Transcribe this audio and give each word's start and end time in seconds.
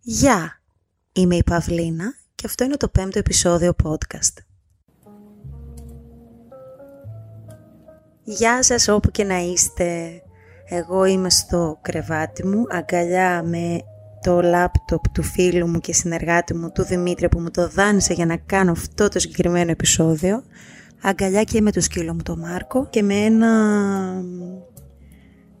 Γεια! 0.00 0.60
Είμαι 1.12 1.36
η 1.36 1.42
Παυλίνα 1.42 2.14
και 2.34 2.46
αυτό 2.46 2.64
είναι 2.64 2.76
το 2.76 2.88
πέμπτο 2.88 3.18
επεισόδιο 3.18 3.74
podcast. 3.84 4.42
Γεια 8.24 8.62
σας 8.62 8.88
όπου 8.88 9.10
και 9.10 9.24
να 9.24 9.38
είστε. 9.38 10.20
Εγώ 10.68 11.04
είμαι 11.04 11.30
στο 11.30 11.78
κρεβάτι 11.82 12.46
μου, 12.46 12.64
αγκαλιά 12.70 13.42
με 13.42 13.80
το 14.22 14.40
λάπτοπ 14.40 15.08
του 15.08 15.22
φίλου 15.22 15.68
μου 15.68 15.80
και 15.80 15.92
συνεργάτη 15.92 16.54
μου, 16.54 16.72
του 16.72 16.84
Δημήτρη, 16.84 17.28
που 17.28 17.40
μου 17.40 17.50
το 17.50 17.68
δάνεισε 17.68 18.12
για 18.12 18.26
να 18.26 18.36
κάνω 18.36 18.70
αυτό 18.70 19.08
το 19.08 19.18
συγκεκριμένο 19.18 19.70
επεισόδιο. 19.70 20.42
Αγκαλιά 21.02 21.44
και 21.44 21.60
με 21.60 21.72
το 21.72 21.80
σκύλο 21.80 22.14
μου, 22.14 22.22
το 22.22 22.36
Μάρκο, 22.36 22.88
και 22.90 23.02
με 23.02 23.14
ένα... 23.14 23.48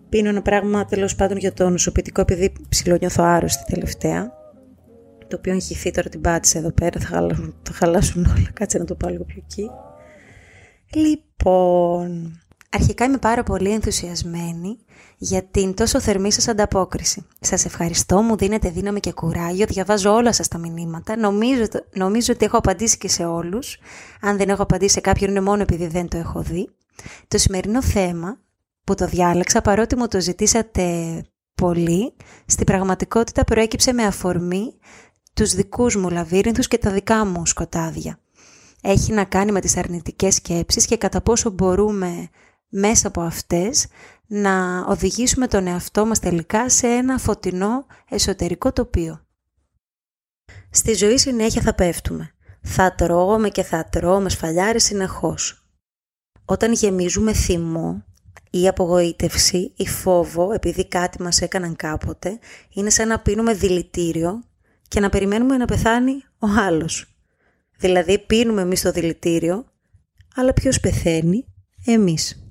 Πίνω 0.08 0.28
ένα 0.28 0.42
πράγμα 0.42 0.84
τέλος 0.84 1.14
πάντων 1.14 1.36
για 1.36 1.52
το 1.52 1.68
νοσοποιητικό 1.68 2.20
επειδή 2.20 2.52
ψιλονιώθω 2.68 3.22
άρρωστη 3.22 3.72
τελευταία. 3.72 4.36
Το 5.28 5.36
οποίο 5.36 5.52
έχει 5.52 5.74
χυθεί 5.74 5.90
τώρα 5.90 6.08
την 6.08 6.20
πάτησε 6.20 6.58
εδώ 6.58 6.72
πέρα, 6.72 7.00
θα 7.00 7.06
χαλάσουν, 7.06 7.54
θα 7.62 7.72
χαλάσουν 7.72 8.24
όλα. 8.24 8.50
Κάτσε 8.52 8.78
να 8.78 8.84
το 8.84 8.94
πάω 8.94 9.10
λίγο 9.10 9.24
πιο 9.24 9.42
εκεί. 9.46 9.70
Λοιπόν, 10.94 12.40
αρχικά 12.70 13.04
είμαι 13.04 13.18
πάρα 13.18 13.42
πολύ 13.42 13.70
ενθουσιασμένη 13.70 14.78
για 15.18 15.42
την 15.42 15.74
τόσο 15.74 16.00
θερμή 16.00 16.32
σας 16.32 16.48
ανταπόκριση. 16.48 17.26
Σας 17.40 17.64
ευχαριστώ, 17.64 18.22
μου 18.22 18.36
δίνετε 18.36 18.70
δύναμη 18.70 19.00
και 19.00 19.12
κουράγιο, 19.12 19.66
διαβάζω 19.66 20.12
όλα 20.14 20.32
σας 20.32 20.48
τα 20.48 20.58
μηνύματα, 20.58 21.16
νομίζω, 21.16 21.64
νομίζω 21.92 22.32
ότι 22.32 22.44
έχω 22.44 22.56
απαντήσει 22.56 22.98
και 22.98 23.08
σε 23.08 23.24
όλους. 23.24 23.78
Αν 24.20 24.36
δεν 24.36 24.48
έχω 24.48 24.62
απαντήσει 24.62 24.92
σε 24.92 25.00
κάποιον 25.00 25.30
είναι 25.30 25.40
μόνο 25.40 25.62
επειδή 25.62 25.86
δεν 25.86 26.08
το 26.08 26.16
έχω 26.16 26.42
δει. 26.42 26.68
Το 27.28 27.38
σημερινό 27.38 27.82
θέμα 27.82 28.38
που 28.88 28.94
το 28.94 29.06
διάλεξα, 29.06 29.60
παρότι 29.62 29.96
μου 29.96 30.08
το 30.08 30.20
ζητήσατε 30.20 31.22
πολύ, 31.54 32.14
στην 32.46 32.66
πραγματικότητα 32.66 33.44
προέκυψε 33.44 33.92
με 33.92 34.04
αφορμή 34.04 34.74
τους 35.34 35.54
δικούς 35.54 35.96
μου 35.96 36.10
λαβύρινθους 36.10 36.68
και 36.68 36.78
τα 36.78 36.90
δικά 36.90 37.24
μου 37.24 37.46
σκοτάδια. 37.46 38.18
Έχει 38.82 39.12
να 39.12 39.24
κάνει 39.24 39.52
με 39.52 39.60
τις 39.60 39.76
αρνητικές 39.76 40.34
σκέψεις 40.34 40.86
και 40.86 40.96
κατά 40.96 41.20
πόσο 41.20 41.50
μπορούμε 41.50 42.28
μέσα 42.68 43.08
από 43.08 43.20
αυτές 43.20 43.86
να 44.26 44.80
οδηγήσουμε 44.80 45.46
τον 45.46 45.66
εαυτό 45.66 46.06
μας 46.06 46.18
τελικά 46.18 46.68
σε 46.68 46.86
ένα 46.86 47.18
φωτεινό 47.18 47.86
εσωτερικό 48.08 48.72
τοπίο. 48.72 49.26
Στη 50.70 50.94
ζωή 50.94 51.18
συνέχεια 51.18 51.62
θα 51.62 51.74
πέφτουμε. 51.74 52.34
Θα 52.62 52.94
τρώγουμε 52.94 53.48
και 53.48 53.62
θα 53.62 53.84
τρώμε 53.84 54.28
σφαλιάρες 54.28 54.84
συνεχώς. 54.84 55.66
Όταν 56.44 56.72
γεμίζουμε 56.72 57.32
θυμό 57.32 58.02
ή 58.50 58.68
απογοήτευση 58.68 59.72
ή 59.76 59.86
φόβο 59.86 60.52
επειδή 60.52 60.88
κάτι 60.88 61.22
μας 61.22 61.40
έκαναν 61.40 61.76
κάποτε, 61.76 62.38
είναι 62.72 62.90
σαν 62.90 63.08
να 63.08 63.18
πίνουμε 63.18 63.54
δηλητήριο 63.54 64.42
και 64.88 65.00
να 65.00 65.08
περιμένουμε 65.08 65.56
να 65.56 65.64
πεθάνει 65.64 66.22
ο 66.38 66.46
άλλος. 66.58 67.06
Δηλαδή 67.78 68.18
πίνουμε 68.18 68.60
εμείς 68.60 68.82
το 68.82 68.90
δηλητήριο, 68.90 69.64
αλλά 70.34 70.52
ποιος 70.52 70.80
πεθαίνει, 70.80 71.44
εμείς. 71.84 72.42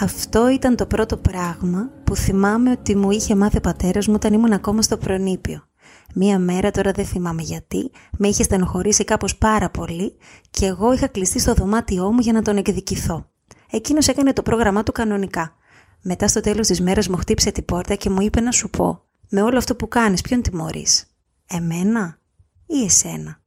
Αυτό 0.00 0.48
ήταν 0.48 0.76
το 0.76 0.86
πρώτο 0.86 1.16
πράγμα 1.16 1.90
που 2.04 2.16
θυμάμαι 2.16 2.70
ότι 2.70 2.96
μου 2.96 3.10
είχε 3.10 3.34
μάθει 3.34 3.56
ο 3.56 3.60
πατέρας 3.60 4.06
μου 4.06 4.14
όταν 4.16 4.32
ήμουν 4.32 4.52
ακόμα 4.52 4.82
στο 4.82 4.96
προνήπιο. 4.96 5.69
Μία 6.14 6.38
μέρα, 6.38 6.70
τώρα 6.70 6.92
δεν 6.92 7.04
θυμάμαι 7.04 7.42
γιατί, 7.42 7.90
με 8.18 8.28
είχε 8.28 8.42
στενοχωρήσει 8.42 9.04
κάπως 9.04 9.36
πάρα 9.36 9.70
πολύ 9.70 10.16
και 10.50 10.66
εγώ 10.66 10.92
είχα 10.92 11.06
κλειστεί 11.06 11.38
στο 11.38 11.54
δωμάτιό 11.54 12.12
μου 12.12 12.20
για 12.20 12.32
να 12.32 12.42
τον 12.42 12.56
εκδικηθώ. 12.56 13.26
Εκείνος 13.70 14.08
έκανε 14.08 14.32
το 14.32 14.42
πρόγραμμά 14.42 14.82
του 14.82 14.92
κανονικά. 14.92 15.54
Μετά 16.02 16.28
στο 16.28 16.40
τέλος 16.40 16.66
της 16.66 16.80
μέρας 16.80 17.08
μου 17.08 17.16
χτύπησε 17.16 17.50
την 17.50 17.64
πόρτα 17.64 17.94
και 17.94 18.10
μου 18.10 18.20
είπε 18.20 18.40
να 18.40 18.50
σου 18.50 18.70
πω 18.70 19.02
«Με 19.28 19.42
όλο 19.42 19.58
αυτό 19.58 19.76
που 19.76 19.88
κάνεις 19.88 20.20
ποιον 20.20 20.42
τιμωρείς, 20.42 21.06
εμένα 21.46 22.18
ή 22.66 22.84
εσένα». 22.84 23.40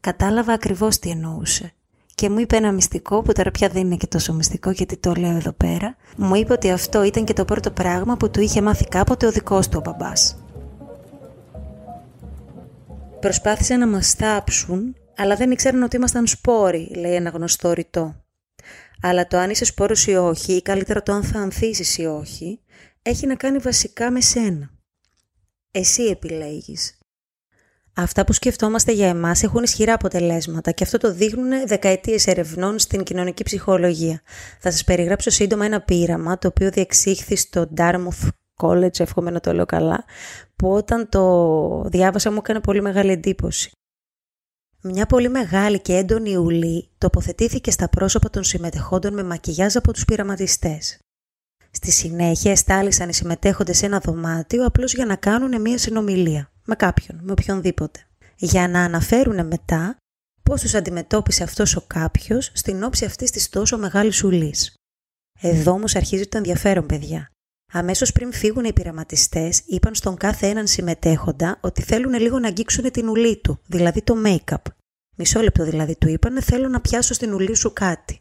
Κατάλαβα 0.00 0.52
ακριβώς 0.52 0.98
τι 0.98 1.10
εννοούσε 1.10 1.74
και 2.20 2.30
μου 2.30 2.38
είπε 2.38 2.56
ένα 2.56 2.72
μυστικό 2.72 3.22
που 3.22 3.32
τώρα 3.32 3.50
πια 3.50 3.68
δεν 3.68 3.82
είναι 3.82 3.96
και 3.96 4.06
τόσο 4.06 4.32
μυστικό 4.32 4.70
γιατί 4.70 4.96
το 4.96 5.14
λέω 5.14 5.36
εδώ 5.36 5.52
πέρα. 5.52 5.96
Μου 6.16 6.34
είπε 6.34 6.52
ότι 6.52 6.70
αυτό 6.70 7.02
ήταν 7.04 7.24
και 7.24 7.32
το 7.32 7.44
πρώτο 7.44 7.70
πράγμα 7.70 8.16
που 8.16 8.30
του 8.30 8.40
είχε 8.40 8.62
μάθει 8.62 8.84
κάποτε 8.84 9.26
ο 9.26 9.30
δικός 9.30 9.68
του 9.68 9.82
ο 9.86 9.90
μπαμπάς. 9.90 10.36
Προσπάθησε 13.20 13.76
να 13.76 13.86
μας 13.86 14.12
θάψουν, 14.12 14.96
αλλά 15.16 15.36
δεν 15.36 15.50
ήξεραν 15.50 15.82
ότι 15.82 15.96
ήμασταν 15.96 16.26
σπόροι, 16.26 16.90
λέει 16.96 17.14
ένα 17.14 17.30
γνωστό 17.30 17.72
ρητό. 17.72 18.24
Αλλά 19.02 19.26
το 19.26 19.38
αν 19.38 19.50
είσαι 19.50 19.64
σπόρος 19.64 20.06
ή 20.06 20.14
όχι, 20.14 20.52
ή 20.52 20.62
καλύτερα 20.62 21.02
το 21.02 21.12
αν 21.12 21.22
θα 21.22 21.38
ανθίσεις 21.38 21.98
ή 21.98 22.04
όχι, 22.04 22.60
έχει 23.02 23.26
να 23.26 23.34
κάνει 23.34 23.58
βασικά 23.58 24.10
με 24.10 24.20
σένα. 24.20 24.70
Εσύ 25.70 26.02
επιλέγεις. 26.02 26.98
Αυτά 27.94 28.24
που 28.24 28.32
σκεφτόμαστε 28.32 28.92
για 28.92 29.08
εμάς 29.08 29.42
έχουν 29.42 29.62
ισχυρά 29.62 29.94
αποτελέσματα 29.94 30.70
και 30.70 30.84
αυτό 30.84 30.98
το 30.98 31.12
δείχνουν 31.12 31.66
δεκαετίες 31.66 32.26
ερευνών 32.26 32.78
στην 32.78 33.02
κοινωνική 33.02 33.42
ψυχολογία. 33.42 34.22
Θα 34.60 34.70
σας 34.70 34.84
περιγράψω 34.84 35.30
σύντομα 35.30 35.64
ένα 35.64 35.80
πείραμα 35.80 36.38
το 36.38 36.48
οποίο 36.48 36.70
διεξήχθη 36.70 37.36
στο 37.36 37.70
Dartmouth 37.76 38.28
College, 38.60 39.00
εύχομαι 39.00 39.30
να 39.30 39.40
το 39.40 39.52
λέω 39.52 39.66
καλά, 39.66 40.04
που 40.56 40.70
όταν 40.72 41.08
το 41.08 41.82
διάβασα 41.82 42.30
μου 42.30 42.38
έκανε 42.38 42.60
πολύ 42.60 42.82
μεγάλη 42.82 43.10
εντύπωση. 43.10 43.70
Μια 44.82 45.06
πολύ 45.06 45.28
μεγάλη 45.28 45.80
και 45.80 45.96
έντονη 45.96 46.36
ουλή 46.36 46.88
τοποθετήθηκε 46.98 47.70
στα 47.70 47.88
πρόσωπα 47.88 48.30
των 48.30 48.44
συμμετεχόντων 48.44 49.14
με 49.14 49.22
μακιγιάζ 49.22 49.76
από 49.76 49.92
τους 49.92 50.04
πειραματιστές. 50.04 50.98
Στη 51.70 51.90
συνέχεια 51.90 52.50
εστάλησαν 52.50 53.08
οι 53.08 53.14
συμμετέχοντες 53.14 53.76
σε 53.76 53.86
ένα 53.86 53.98
δωμάτιο 53.98 54.64
απλώς 54.64 54.94
για 54.94 55.06
να 55.06 55.16
κάνουν 55.16 55.60
μια 55.60 55.78
συνομιλία 55.78 56.50
με 56.64 56.74
κάποιον, 56.74 57.20
με 57.22 57.32
οποιονδήποτε. 57.32 58.06
Για 58.36 58.68
να 58.68 58.84
αναφέρουν 58.84 59.46
μετά 59.46 59.96
πώς 60.42 60.60
τους 60.60 60.74
αντιμετώπισε 60.74 61.42
αυτός 61.42 61.76
ο 61.76 61.84
κάποιος 61.86 62.50
στην 62.54 62.82
όψη 62.82 63.04
αυτής 63.04 63.30
της 63.30 63.48
τόσο 63.48 63.78
μεγάλης 63.78 64.22
ουλής. 64.24 64.74
Εδώ 65.40 65.72
όμως 65.72 65.96
αρχίζει 65.96 66.26
το 66.26 66.36
ενδιαφέρον 66.36 66.86
παιδιά. 66.86 67.30
Αμέσως 67.72 68.12
πριν 68.12 68.32
φύγουν 68.32 68.64
οι 68.64 68.72
πειραματιστές, 68.72 69.62
είπαν 69.66 69.94
στον 69.94 70.16
κάθε 70.16 70.46
έναν 70.46 70.66
συμμετέχοντα 70.66 71.58
ότι 71.60 71.82
θέλουν 71.82 72.14
λίγο 72.14 72.38
να 72.38 72.48
αγγίξουν 72.48 72.90
την 72.90 73.08
ουλή 73.08 73.36
του, 73.36 73.60
δηλαδή 73.66 74.02
το 74.02 74.14
make-up. 74.24 74.72
Μισό 75.16 75.40
λεπτό 75.40 75.64
δηλαδή 75.64 75.96
του 75.96 76.08
είπαν: 76.08 76.42
Θέλω 76.42 76.68
να 76.68 76.80
πιάσω 76.80 77.14
στην 77.14 77.34
ουλή 77.34 77.54
σου 77.54 77.72
κάτι. 77.72 78.20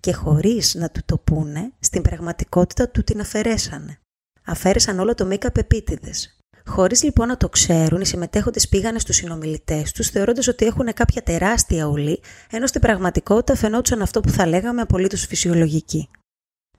Και 0.00 0.12
χωρίς 0.12 0.74
να 0.74 0.90
του 0.90 1.00
το 1.04 1.18
πούνε, 1.18 1.72
στην 1.80 2.02
πραγματικότητα 2.02 2.88
του 2.88 3.02
την 3.02 3.20
αφαιρέσανε. 3.20 3.98
Αφαίρεσαν 4.44 4.98
όλο 4.98 5.14
το 5.14 5.28
make-up 5.30 5.56
επίτηδες. 5.58 6.38
Χωρίς 6.66 7.02
λοιπόν 7.02 7.28
να 7.28 7.36
το 7.36 7.48
ξέρουν, 7.48 8.00
οι 8.00 8.06
συμμετέχοντες 8.06 8.68
πήγανε 8.68 8.98
στους 8.98 9.16
συνομιλητές 9.16 9.92
τους, 9.92 10.08
θεωρώντας 10.08 10.48
ότι 10.48 10.66
έχουν 10.66 10.92
κάποια 10.92 11.22
τεράστια 11.22 11.84
ουλή, 11.84 12.20
ενώ 12.50 12.66
στην 12.66 12.80
πραγματικότητα 12.80 13.56
φαινόντουσαν 13.56 14.02
αυτό 14.02 14.20
που 14.20 14.30
θα 14.30 14.46
λέγαμε 14.46 14.80
απολύτως 14.80 15.26
φυσιολογική. 15.26 16.08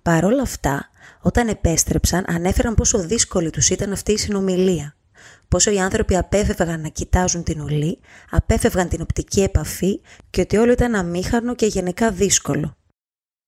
Παρ' 0.02 0.26
όλα 0.26 0.42
αυτά, 0.42 0.90
όταν 1.22 1.48
επέστρεψαν, 1.48 2.24
ανέφεραν 2.28 2.76
πόσο 2.76 3.00
δύσκολη 3.00 3.50
τους 3.50 3.70
ήταν 3.70 3.92
αυτή 3.92 4.12
η 4.12 4.18
συνομιλία. 4.18 4.96
Πόσο 5.48 5.72
οι 5.72 5.80
άνθρωποι 5.80 6.18
απέφευγαν 6.18 6.82
να 6.82 6.88
κοιτάζουν 6.88 7.44
την 7.44 7.62
ουλή, 7.62 8.00
απέφευγαν 8.30 8.90
την 8.90 9.02
οπτική 9.02 9.42
επαφή 9.42 10.02
και 10.30 10.42
ότι 10.42 10.58
όλο 10.58 10.72
ήταν 10.72 10.96
αμήχανο 10.96 11.56
και 11.56 11.66
γενικά 11.66 12.12
δύσκολο. 12.12 12.78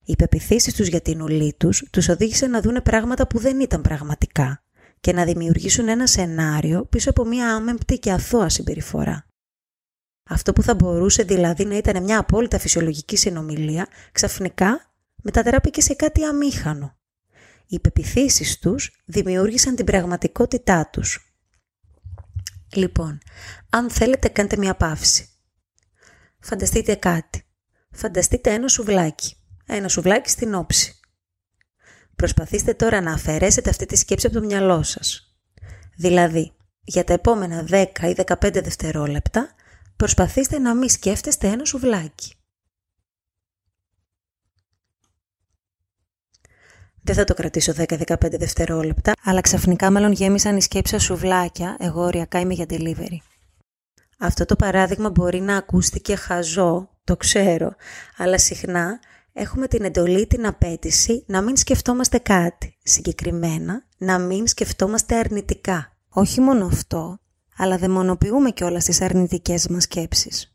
Οι 0.06 0.16
πεπιθήσεις 0.16 0.74
τους 0.74 0.88
για 0.88 1.02
την 1.02 1.22
ουλή 1.22 1.54
τους 1.58 1.84
τους 1.92 2.10
οδήγησαν 2.10 2.50
να 2.50 2.62
δούνε 2.62 2.82
πράγματα 2.82 3.28
που 3.28 3.40
δεν 3.40 3.60
ήταν 3.60 3.82
πραγματικά 3.82 4.64
και 5.00 5.14
να 5.14 5.24
δημιουργήσουν 5.24 5.88
ένα 5.88 6.08
σενάριο 6.08 6.86
πίσω 6.86 7.10
από 7.10 7.26
μια 7.26 7.56
άμεμπτη 7.56 8.00
και 8.00 8.12
αθώα 8.12 8.50
συμπεριφορά. 8.50 9.26
Αυτό 10.30 10.54
που 10.54 10.62
θα 10.62 10.74
μπορούσε 10.76 11.24
δηλαδή 11.24 11.66
να 11.66 11.78
ήταν 11.78 12.04
μια 12.04 12.20
απόλυτα 12.20 12.60
φυσιολογική 12.60 13.16
συνομιλία, 13.16 13.88
ξαφνικά 14.12 14.92
μετατράπηκε 15.24 15.82
σε 15.82 15.94
κάτι 15.94 16.24
αμήχανο. 16.24 16.99
Οι 17.72 17.80
πεπιθήσεις 17.80 18.60
τους 18.60 19.02
δημιούργησαν 19.06 19.76
την 19.76 19.86
πραγματικότητά 19.86 20.90
τους. 20.92 21.34
Λοιπόν, 22.74 23.20
αν 23.70 23.90
θέλετε 23.90 24.28
κάντε 24.28 24.58
μια 24.58 24.76
παύση. 24.76 25.30
Φανταστείτε 26.40 26.96
κάτι. 26.96 27.44
Φανταστείτε 27.92 28.54
ένα 28.54 28.68
σουβλάκι. 28.68 29.36
Ένα 29.66 29.88
σουβλάκι 29.88 30.30
στην 30.30 30.54
όψη. 30.54 31.00
Προσπαθήστε 32.16 32.74
τώρα 32.74 33.02
να 33.02 33.14
αφαιρέσετε 33.14 33.70
αυτή 33.70 33.86
τη 33.86 33.96
σκέψη 33.96 34.26
από 34.28 34.40
το 34.40 34.46
μυαλό 34.46 34.84
σας. 34.84 35.38
Δηλαδή, 35.96 36.54
για 36.84 37.04
τα 37.04 37.14
επόμενα 37.14 37.66
10 37.70 37.86
ή 38.02 38.16
15 38.26 38.64
δευτερόλεπτα, 38.64 39.56
προσπαθήστε 39.96 40.60
να 40.60 40.76
μην 40.76 40.90
σκέφτεστε 40.90 41.48
ένα 41.48 41.66
σουβλάκι. 41.66 42.34
Δεν 47.04 47.16
θα 47.16 47.24
το 47.24 47.34
κρατήσω 47.34 47.74
10-15 47.78 48.16
δευτερόλεπτα, 48.40 49.14
αλλά 49.24 49.42
ξαφνικά 49.42 49.92
μάλλον 49.92 50.12
γέμισαν 50.12 50.58
οι 50.58 50.62
σκέψεις 50.62 51.04
σουβλάκια, 51.04 51.78
εγώ 51.80 52.02
οριακά 52.02 52.40
είμαι 52.40 52.54
για 52.54 52.66
delivery. 52.70 53.18
Αυτό 54.20 54.46
το 54.46 54.56
παράδειγμα 54.56 55.10
μπορεί 55.10 55.42
να 55.42 55.58
ακούστηκε 55.58 56.16
χαζό, 56.16 56.90
το 57.04 57.18
ξέρω, 57.18 57.76
αλλά 58.18 58.38
συχνά 58.38 59.00
έχουμε 59.34 59.68
την 59.68 59.84
εντολή, 59.84 60.28
την 60.28 60.46
απέτηση 60.46 61.24
να 61.28 61.42
μην 61.42 61.58
σκεφτόμαστε 61.58 62.18
κάτι. 62.18 62.78
Συγκεκριμένα, 62.84 63.84
να 63.98 64.20
μην 64.20 64.48
σκεφτόμαστε 64.48 65.16
αρνητικά. 65.16 65.94
Όχι 66.10 66.42
μόνο 66.42 66.66
αυτό, 66.66 67.20
αλλά 67.58 67.78
δαιμονοποιούμε 67.78 68.50
και 68.50 68.64
όλα 68.64 68.80
τις 68.80 69.02
αρνητικές 69.02 69.68
μας 69.68 69.84
σκέψεις. 69.84 70.54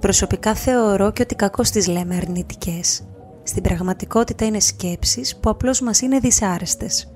Προσωπικά 0.00 0.54
θεωρώ 0.54 1.12
και 1.12 1.22
ότι 1.22 1.34
κακώς 1.34 1.70
τις 1.70 1.86
λέμε 1.86 2.16
αρνητικές. 2.16 3.02
Στην 3.46 3.62
πραγματικότητα 3.62 4.44
είναι 4.44 4.60
σκέψεις 4.60 5.36
που 5.36 5.50
απλώς 5.50 5.80
μας 5.80 6.00
είναι 6.00 6.18
δυσάρεστες. 6.18 7.10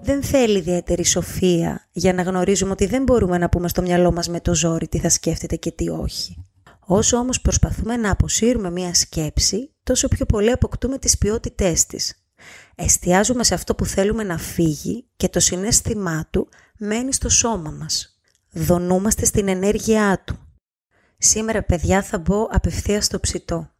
Δεν 0.00 0.22
θέλει 0.22 0.58
ιδιαίτερη 0.58 1.04
σοφία 1.04 1.88
για 1.92 2.12
να 2.12 2.22
γνωρίζουμε 2.22 2.70
ότι 2.70 2.86
δεν 2.86 3.02
μπορούμε 3.02 3.38
να 3.38 3.48
πούμε 3.48 3.68
στο 3.68 3.82
μυαλό 3.82 4.12
μας 4.12 4.28
με 4.28 4.40
το 4.40 4.54
ζόρι 4.54 4.88
τι 4.88 4.98
θα 4.98 5.08
σκέφτεται 5.08 5.56
και 5.56 5.70
τι 5.70 5.88
όχι. 5.88 6.44
Όσο 6.80 7.16
όμως 7.16 7.40
προσπαθούμε 7.40 7.96
να 7.96 8.10
αποσύρουμε 8.10 8.70
μία 8.70 8.94
σκέψη, 8.94 9.74
τόσο 9.82 10.08
πιο 10.08 10.26
πολύ 10.26 10.50
αποκτούμε 10.50 10.98
τις 10.98 11.18
ποιότητές 11.18 11.86
της. 11.86 12.24
Εστιάζουμε 12.74 13.44
σε 13.44 13.54
αυτό 13.54 13.74
που 13.74 13.84
θέλουμε 13.84 14.22
να 14.22 14.38
φύγει 14.38 15.06
και 15.16 15.28
το 15.28 15.40
συνέστημά 15.40 16.26
του 16.30 16.48
μένει 16.78 17.12
στο 17.12 17.28
σώμα 17.28 17.70
μας. 17.70 18.20
Δονούμαστε 18.52 19.24
στην 19.24 19.48
ενέργειά 19.48 20.22
του. 20.24 20.38
Σήμερα 21.18 21.62
παιδιά 21.62 22.02
θα 22.02 22.18
μπω 22.18 22.46
απευθείας 22.50 23.04
στο 23.04 23.20
ψητό. 23.20 23.70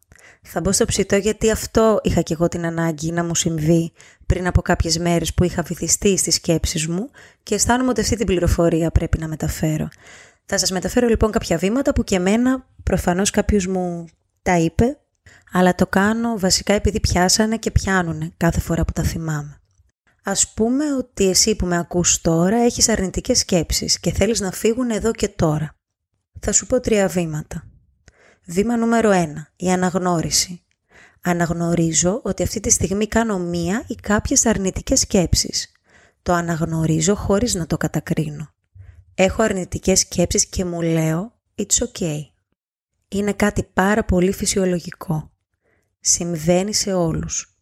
Θα 0.42 0.60
μπω 0.60 0.72
στο 0.72 0.84
ψητό 0.84 1.16
γιατί 1.16 1.50
αυτό 1.50 2.00
είχα 2.02 2.22
και 2.22 2.32
εγώ 2.32 2.48
την 2.48 2.66
ανάγκη 2.66 3.12
να 3.12 3.24
μου 3.24 3.34
συμβεί 3.34 3.92
πριν 4.26 4.46
από 4.46 4.62
κάποιες 4.62 4.98
μέρες 4.98 5.34
που 5.34 5.44
είχα 5.44 5.62
βυθιστεί 5.62 6.16
στις 6.16 6.34
σκέψεις 6.34 6.86
μου 6.86 7.10
και 7.42 7.54
αισθάνομαι 7.54 7.90
ότι 7.90 8.00
αυτή 8.00 8.16
την 8.16 8.26
πληροφορία 8.26 8.90
πρέπει 8.90 9.18
να 9.18 9.28
μεταφέρω. 9.28 9.88
Θα 10.46 10.58
σας 10.58 10.70
μεταφέρω 10.70 11.08
λοιπόν 11.08 11.30
κάποια 11.30 11.56
βήματα 11.56 11.92
που 11.92 12.04
και 12.04 12.14
εμένα 12.14 12.66
προφανώς 12.82 13.30
κάποιος 13.30 13.66
μου 13.66 14.06
τα 14.42 14.58
είπε, 14.58 14.98
αλλά 15.52 15.74
το 15.74 15.86
κάνω 15.86 16.38
βασικά 16.38 16.72
επειδή 16.74 17.00
πιάσανε 17.00 17.56
και 17.56 17.70
πιάνουνε 17.70 18.32
κάθε 18.36 18.60
φορά 18.60 18.84
που 18.84 18.92
τα 18.92 19.02
θυμάμαι. 19.02 19.60
Ας 20.22 20.52
πούμε 20.54 20.94
ότι 20.94 21.28
εσύ 21.28 21.56
που 21.56 21.66
με 21.66 21.78
ακούς 21.78 22.20
τώρα 22.20 22.56
έχεις 22.56 22.88
αρνητικές 22.88 23.38
σκέψεις 23.38 24.00
και 24.00 24.12
θέλεις 24.12 24.40
να 24.40 24.50
φύγουν 24.50 24.90
εδώ 24.90 25.10
και 25.10 25.28
τώρα. 25.28 25.74
Θα 26.40 26.52
σου 26.52 26.66
πω 26.66 26.80
τρία 26.80 27.08
βήματα. 27.08 27.67
Βήμα 28.50 28.76
νούμερο 28.76 29.10
1. 29.12 29.14
Η 29.56 29.70
αναγνώριση. 29.70 30.62
Αναγνωρίζω 31.20 32.20
ότι 32.24 32.42
αυτή 32.42 32.60
τη 32.60 32.70
στιγμή 32.70 33.06
κάνω 33.06 33.38
μία 33.38 33.84
ή 33.86 33.94
κάποιες 33.94 34.46
αρνητικές 34.46 35.00
σκέψεις. 35.00 35.72
Το 36.22 36.32
αναγνωρίζω 36.32 37.14
χωρίς 37.14 37.54
να 37.54 37.66
το 37.66 37.76
κατακρίνω. 37.76 38.50
Έχω 39.14 39.42
αρνητικές 39.42 39.98
σκέψεις 39.98 40.46
και 40.46 40.64
μου 40.64 40.82
λέω 40.82 41.32
«It's 41.54 41.84
okay». 41.84 42.20
Είναι 43.08 43.32
κάτι 43.32 43.62
πάρα 43.72 44.04
πολύ 44.04 44.32
φυσιολογικό. 44.32 45.30
Συμβαίνει 46.00 46.74
σε 46.74 46.92
όλους. 46.92 47.58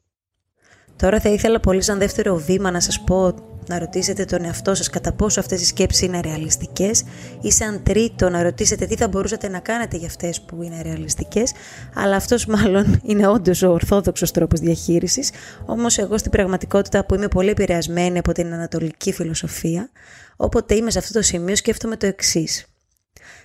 Τώρα 0.97 1.21
θα 1.21 1.29
ήθελα 1.29 1.61
πολύ 1.61 1.83
σαν 1.83 1.99
δεύτερο 1.99 2.37
βήμα 2.37 2.71
να 2.71 2.81
σας 2.81 3.01
πω 3.01 3.35
να 3.69 3.79
ρωτήσετε 3.79 4.25
τον 4.25 4.45
εαυτό 4.45 4.75
σας 4.75 4.91
κατά 4.91 5.13
πόσο 5.13 5.41
αυτές 5.41 5.61
οι 5.61 5.65
σκέψεις 5.65 6.03
είναι 6.03 6.21
ρεαλιστικές 6.21 7.05
ή 7.41 7.51
σαν 7.51 7.83
τρίτο 7.83 8.29
να 8.29 8.43
ρωτήσετε 8.43 8.87
τι 8.87 8.97
θα 8.97 9.09
μπορούσατε 9.09 9.49
να 9.49 9.59
κάνετε 9.59 9.97
για 9.97 10.07
αυτές 10.07 10.41
που 10.41 10.63
είναι 10.63 10.83
ρεαλιστικές 10.83 11.53
αλλά 11.95 12.17
αυτός 12.17 12.47
μάλλον 12.47 13.01
είναι 13.09 13.27
όντως 13.27 13.63
ο 13.63 13.71
ορθόδοξος 13.71 14.31
τρόπος 14.31 14.61
διαχείρισης 14.61 15.31
όμως 15.67 15.99
εγώ 15.99 16.19
στην 16.19 16.31
πραγματικότητα 16.31 17.05
που 17.05 17.15
είμαι 17.15 17.29
πολύ 17.29 17.51
επηρεασμένη 17.51 18.19
από 18.19 18.33
την 18.33 18.53
ανατολική 18.53 19.13
φιλοσοφία 19.13 19.91
όποτε 20.37 20.75
είμαι 20.75 20.91
σε 20.91 20.99
αυτό 20.99 21.13
το 21.13 21.23
σημείο 21.23 21.57
σκέφτομαι 21.57 21.97
το 21.97 22.07
εξής. 22.07 22.67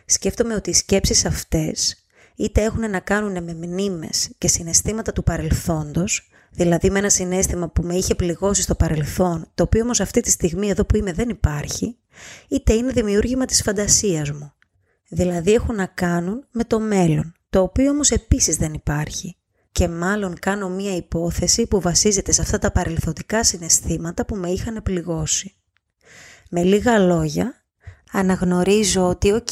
Σκέφτομαι 0.05 0.55
ότι 0.55 0.69
οι 0.69 0.73
σκέψεις 0.73 1.25
αυτές 1.25 1.95
είτε 2.35 2.63
έχουν 2.63 2.89
να 2.89 2.99
κάνουν 2.99 3.43
με 3.43 3.53
μνήμες 3.53 4.29
και 4.37 4.47
συναισθήματα 4.47 5.13
του 5.13 5.23
παρελθόντος 5.23 6.30
δηλαδή 6.51 6.89
με 6.89 6.99
ένα 6.99 7.09
συνέστημα 7.09 7.69
που 7.69 7.83
με 7.83 7.95
είχε 7.95 8.15
πληγώσει 8.15 8.61
στο 8.61 8.75
παρελθόν, 8.75 9.47
το 9.53 9.63
οποίο 9.63 9.83
όμως 9.83 9.99
αυτή 9.99 10.21
τη 10.21 10.29
στιγμή 10.29 10.69
εδώ 10.69 10.85
που 10.85 10.95
είμαι 10.95 11.13
δεν 11.13 11.29
υπάρχει, 11.29 11.97
είτε 12.47 12.73
είναι 12.73 12.91
δημιούργημα 12.91 13.45
της 13.45 13.61
φαντασίας 13.61 14.31
μου. 14.31 14.53
Δηλαδή 15.09 15.53
έχουν 15.53 15.75
να 15.75 15.85
κάνουν 15.85 16.45
με 16.51 16.63
το 16.63 16.79
μέλλον, 16.79 17.33
το 17.49 17.61
οποίο 17.61 17.91
όμως 17.91 18.09
επίσης 18.11 18.55
δεν 18.55 18.73
υπάρχει. 18.73 19.35
Και 19.71 19.87
μάλλον 19.87 20.39
κάνω 20.39 20.69
μία 20.69 20.95
υπόθεση 20.95 21.67
που 21.67 21.81
βασίζεται 21.81 22.31
σε 22.31 22.41
αυτά 22.41 22.59
τα 22.59 22.71
παρελθοντικά 22.71 23.43
συναισθήματα 23.43 24.25
που 24.25 24.35
με 24.35 24.49
είχαν 24.49 24.83
πληγώσει. 24.83 25.55
Με 26.49 26.63
λίγα 26.63 26.99
λόγια, 26.99 27.60
αναγνωρίζω 28.11 29.07
ότι 29.07 29.31
οκ, 29.31 29.51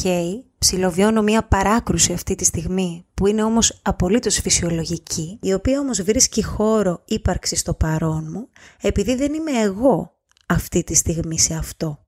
ψιλοβιώνω 0.57 1.21
μία 1.21 1.43
παράκρουση 1.43 2.13
αυτή 2.13 2.35
τη 2.35 2.45
στιγμή 2.45 3.05
που 3.13 3.27
είναι 3.27 3.43
όμως 3.43 3.79
απολύτως 3.81 4.39
φυσιολογική, 4.39 5.39
η 5.41 5.53
οποία 5.53 5.79
όμως 5.79 6.01
βρίσκει 6.01 6.43
χώρο 6.43 7.01
ύπαρξης 7.05 7.55
στο 7.55 7.73
παρόν 7.73 8.27
μου, 8.31 8.49
επειδή 8.81 9.15
δεν 9.15 9.33
είμαι 9.33 9.51
εγώ 9.51 10.13
αυτή 10.45 10.83
τη 10.83 10.95
στιγμή 10.95 11.39
σε 11.39 11.53
αυτό. 11.53 12.03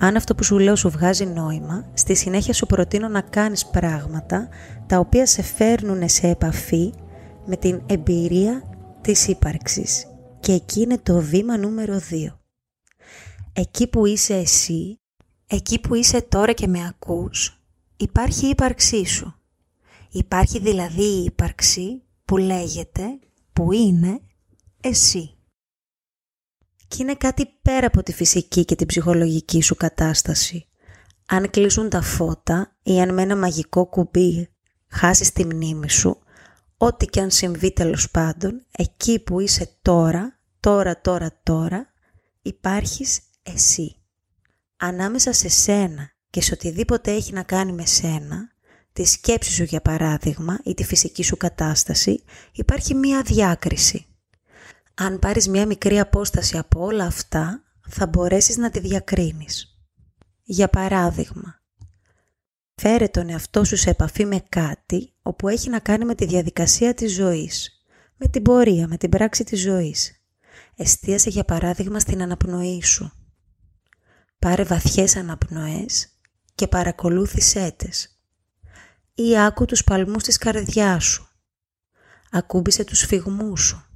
Αν 0.00 0.16
αυτό 0.16 0.34
που 0.34 0.44
σου 0.44 0.58
λέω 0.58 0.76
σου 0.76 0.90
βγάζει 0.90 1.26
νόημα, 1.26 1.90
στη 1.94 2.14
συνέχεια 2.14 2.52
σου 2.52 2.66
προτείνω 2.66 3.08
να 3.08 3.20
κάνεις 3.20 3.66
πράγματα 3.66 4.48
τα 4.86 4.98
οποία 4.98 5.26
σε 5.26 5.42
φέρνουν 5.42 6.08
σε 6.08 6.28
επαφή 6.28 6.92
με 7.46 7.56
την 7.56 7.82
εμπειρία 7.86 8.62
της 9.00 9.28
ύπαρξης. 9.28 10.06
Και 10.40 10.52
εκεί 10.52 10.80
είναι 10.80 10.98
το 10.98 11.20
βήμα 11.20 11.56
νούμερο 11.56 12.00
2. 12.10 12.43
Εκεί 13.56 13.86
που 13.86 14.06
είσαι 14.06 14.34
εσύ 14.34 14.98
Εκεί 15.46 15.80
που 15.80 15.94
είσαι 15.94 16.22
τώρα 16.22 16.52
και 16.52 16.66
με 16.66 16.86
ακούς, 16.86 17.62
υπάρχει 17.96 18.46
η 18.46 18.48
ύπαρξή 18.48 19.04
σου. 19.04 19.34
Υπάρχει 20.10 20.58
δηλαδή 20.58 21.02
η 21.02 21.24
ύπαρξη 21.24 22.02
που 22.24 22.36
λέγεται, 22.36 23.18
που 23.52 23.72
είναι 23.72 24.20
εσύ. 24.80 25.34
Και 26.88 26.96
είναι 27.02 27.14
κάτι 27.14 27.46
πέρα 27.62 27.86
από 27.86 28.02
τη 28.02 28.12
φυσική 28.12 28.64
και 28.64 28.74
την 28.74 28.86
ψυχολογική 28.86 29.62
σου 29.62 29.74
κατάσταση. 29.74 30.68
Αν 31.26 31.50
κλείσουν 31.50 31.88
τα 31.88 32.02
φώτα 32.02 32.76
ή 32.82 33.00
αν 33.00 33.14
με 33.14 33.22
ένα 33.22 33.36
μαγικό 33.36 33.86
κουμπί 33.86 34.48
χάσεις 34.88 35.32
τη 35.32 35.44
μνήμη 35.44 35.90
σου, 35.90 36.18
ό,τι 36.76 37.06
και 37.06 37.20
αν 37.20 37.30
συμβεί 37.30 37.72
τέλος 37.72 38.10
πάντων, 38.10 38.66
εκεί 38.70 39.18
που 39.18 39.40
είσαι 39.40 39.78
τώρα, 39.82 40.38
τώρα, 40.60 41.00
τώρα, 41.00 41.40
τώρα, 41.42 41.92
υπάρχεις 42.42 43.20
εσύ 43.44 43.96
ανάμεσα 44.76 45.32
σε 45.32 45.48
σένα 45.48 46.10
και 46.30 46.40
σε 46.40 46.52
οτιδήποτε 46.54 47.10
έχει 47.10 47.32
να 47.32 47.42
κάνει 47.42 47.72
με 47.72 47.86
σένα, 47.86 48.52
τη 48.92 49.04
σκέψη 49.04 49.52
σου 49.52 49.62
για 49.62 49.80
παράδειγμα 49.80 50.58
ή 50.64 50.74
τη 50.74 50.84
φυσική 50.84 51.22
σου 51.22 51.36
κατάσταση, 51.36 52.24
υπάρχει 52.52 52.94
μία 52.94 53.22
διάκριση. 53.22 54.06
Αν 54.94 55.18
πάρεις 55.18 55.48
μία 55.48 55.66
μικρή 55.66 56.00
απόσταση 56.00 56.58
από 56.58 56.84
όλα 56.84 57.04
αυτά, 57.04 57.62
θα 57.88 58.06
μπορέσεις 58.06 58.56
να 58.56 58.70
τη 58.70 58.80
διακρίνεις. 58.80 59.78
Για 60.42 60.68
παράδειγμα, 60.68 61.62
φέρε 62.74 63.08
τον 63.08 63.28
εαυτό 63.28 63.64
σου 63.64 63.76
σε 63.76 63.90
επαφή 63.90 64.24
με 64.24 64.44
κάτι 64.48 65.12
όπου 65.22 65.48
έχει 65.48 65.70
να 65.70 65.78
κάνει 65.78 66.04
με 66.04 66.14
τη 66.14 66.26
διαδικασία 66.26 66.94
της 66.94 67.12
ζωής, 67.12 67.84
με 68.16 68.28
την 68.28 68.42
πορεία, 68.42 68.88
με 68.88 68.96
την 68.96 69.10
πράξη 69.10 69.44
της 69.44 69.60
ζωής. 69.60 70.24
Εστίασε 70.76 71.30
για 71.30 71.44
παράδειγμα 71.44 71.98
στην 71.98 72.22
αναπνοή 72.22 72.82
σου. 72.82 73.12
Πάρε 74.44 74.64
βαθιές 74.64 75.16
αναπνοές 75.16 76.08
και 76.54 76.66
παρακολούθησέ 76.66 77.74
τες. 77.76 78.20
Ή 79.14 79.38
άκου 79.38 79.64
τους 79.64 79.84
παλμούς 79.84 80.22
της 80.22 80.38
καρδιάς 80.38 81.04
σου. 81.04 81.28
Ακούμπησε 82.30 82.84
τους 82.84 83.00
φυγμούς 83.00 83.60
σου. 83.60 83.86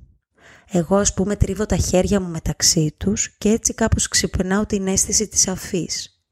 Εγώ 0.71 0.97
ας 0.97 1.15
πούμε 1.15 1.37
τρίβω 1.37 1.67
τα 1.67 1.77
χέρια 1.77 2.21
μου 2.21 2.29
μεταξύ 2.29 2.95
τους 2.97 3.29
και 3.39 3.49
έτσι 3.49 3.75
κάπως 3.75 4.09
ξυπνάω 4.09 4.67
την 4.67 4.87
αίσθηση 4.87 5.29
της 5.29 5.49
αφής. 5.49 6.23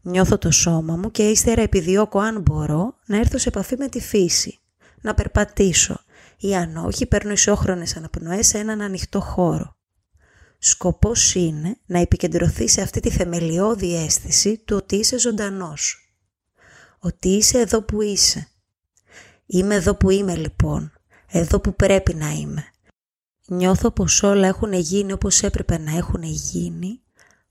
Νιώθω 0.00 0.38
το 0.38 0.50
σώμα 0.50 0.96
μου 0.96 1.10
και 1.10 1.28
ύστερα 1.28 1.62
επιδιώκω 1.62 2.18
αν 2.18 2.40
μπορώ 2.40 2.94
να 3.06 3.16
έρθω 3.16 3.38
σε 3.38 3.48
επαφή 3.48 3.76
με 3.76 3.88
τη 3.88 4.00
φύση, 4.00 4.58
να 5.00 5.14
περπατήσω 5.14 6.00
ή 6.36 6.56
αν 6.56 6.76
όχι 6.76 7.06
παίρνω 7.06 7.32
ισόχρονες 7.32 7.96
αναπνοές 7.96 8.46
σε 8.46 8.58
έναν 8.58 8.80
ανοιχτό 8.80 9.20
χώρο. 9.20 9.79
Σκοπός 10.62 11.34
είναι 11.34 11.76
να 11.86 11.98
επικεντρωθεί 11.98 12.68
σε 12.68 12.82
αυτή 12.82 13.00
τη 13.00 13.10
θεμελιώδη 13.10 13.96
αίσθηση 13.96 14.58
του 14.58 14.76
ότι 14.76 14.96
είσαι 14.96 15.18
ζωντανός. 15.18 16.14
Ότι 16.98 17.28
είσαι 17.28 17.58
εδώ 17.58 17.82
που 17.82 18.02
είσαι. 18.02 18.48
Είμαι 19.46 19.74
εδώ 19.74 19.94
που 19.94 20.10
είμαι 20.10 20.36
λοιπόν. 20.36 20.92
Εδώ 21.26 21.60
που 21.60 21.74
πρέπει 21.74 22.14
να 22.14 22.30
είμαι. 22.30 22.64
Νιώθω 23.46 23.90
πως 23.90 24.22
όλα 24.22 24.46
έχουν 24.46 24.72
γίνει 24.72 25.12
όπως 25.12 25.42
έπρεπε 25.42 25.78
να 25.78 25.96
έχουν 25.96 26.22
γίνει. 26.22 27.00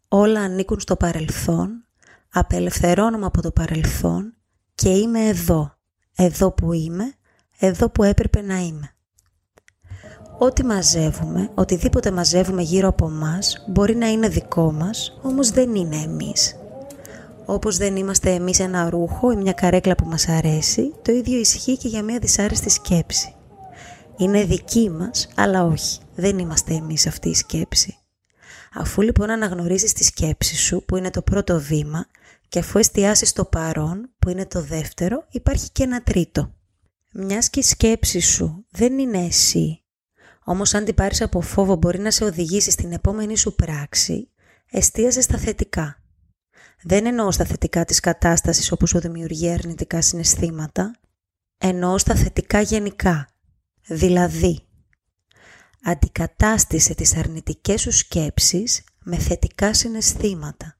Όλα 0.07 0.39
ανήκουν 0.39 0.79
στο 0.79 0.95
παρελθόν. 0.95 1.85
Απελευθερώνομαι 2.29 3.25
από 3.25 3.41
το 3.41 3.51
παρελθόν 3.51 4.35
και 4.75 4.89
είμαι 4.89 5.27
εδώ. 5.27 5.77
Εδώ 6.15 6.51
που 6.51 6.73
είμαι. 6.73 7.13
Εδώ 7.59 7.89
που 7.89 8.03
έπρεπε 8.03 8.41
να 8.41 8.57
είμαι. 8.57 8.93
Ό,τι 10.41 10.65
μαζεύουμε, 10.65 11.49
οτιδήποτε 11.53 12.11
μαζεύουμε 12.11 12.61
γύρω 12.61 12.87
από 12.87 13.09
μας, 13.09 13.65
μπορεί 13.67 13.95
να 13.95 14.07
είναι 14.07 14.27
δικό 14.27 14.71
μας, 14.71 15.19
όμως 15.21 15.49
δεν 15.49 15.75
είναι 15.75 15.95
εμείς. 15.95 16.55
Όπως 17.45 17.77
δεν 17.77 17.95
είμαστε 17.95 18.31
εμείς 18.31 18.59
ένα 18.59 18.89
ρούχο 18.89 19.31
ή 19.31 19.35
μια 19.35 19.53
καρέκλα 19.53 19.95
που 19.95 20.05
μας 20.05 20.27
αρέσει, 20.27 20.93
το 21.01 21.11
ίδιο 21.11 21.39
ισχύει 21.39 21.77
και 21.77 21.87
για 21.87 22.03
μια 22.03 22.19
δυσάρεστη 22.19 22.69
σκέψη. 22.69 23.35
Είναι 24.17 24.43
δική 24.43 24.89
μας, 24.89 25.27
αλλά 25.35 25.65
όχι, 25.65 25.99
δεν 26.15 26.37
είμαστε 26.37 26.73
εμείς 26.73 27.07
αυτή 27.07 27.29
η 27.29 27.35
σκέψη. 27.35 27.97
Αφού 28.73 29.01
λοιπόν 29.01 29.29
αναγνωρίζεις 29.29 29.93
τη 29.93 30.03
σκέψη 30.03 30.55
σου, 30.55 30.83
που 30.85 30.95
είναι 30.95 31.09
το 31.09 31.21
πρώτο 31.21 31.59
βήμα, 31.59 32.05
και 32.47 32.59
αφού 32.59 32.79
εστιάσεις 32.79 33.29
στο 33.29 33.45
παρόν, 33.45 34.09
που 34.19 34.29
είναι 34.29 34.45
το 34.45 34.61
δεύτερο, 34.61 35.25
υπάρχει 35.29 35.71
και 35.71 35.83
ένα 35.83 36.03
τρίτο. 36.03 36.53
Μιας 37.13 37.49
και 37.49 37.59
η 37.59 37.63
σκέψη 37.63 38.19
σου 38.19 38.65
δεν 38.69 38.99
είναι 38.99 39.25
εσύ, 39.25 39.83
όμως 40.49 40.73
αν 40.73 40.85
την 40.85 40.95
πάρεις 40.95 41.21
από 41.21 41.41
φόβο 41.41 41.75
μπορεί 41.75 41.99
να 41.99 42.11
σε 42.11 42.23
οδηγήσει 42.23 42.71
στην 42.71 42.91
επόμενη 42.91 43.37
σου 43.37 43.55
πράξη, 43.55 44.29
εστίαζε 44.69 45.21
στα 45.21 45.37
θετικά. 45.37 46.01
Δεν 46.83 47.05
εννοώ 47.05 47.31
στα 47.31 47.45
θετικά 47.45 47.85
της 47.85 47.99
κατάστασης 47.99 48.71
όπου 48.71 48.87
σου 48.87 48.99
δημιουργεί 48.99 49.49
αρνητικά 49.49 50.01
συναισθήματα, 50.01 50.95
εννοώ 51.57 51.97
στα 51.97 52.15
θετικά 52.15 52.61
γενικά. 52.61 53.29
Δηλαδή, 53.87 54.59
αντικατάστησε 55.83 56.95
τις 56.95 57.15
αρνητικές 57.15 57.81
σου 57.81 57.91
σκέψεις 57.91 58.83
με 59.03 59.17
θετικά 59.17 59.73
συναισθήματα. 59.73 60.77